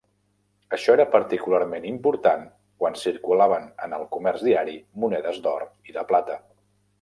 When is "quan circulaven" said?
2.85-3.69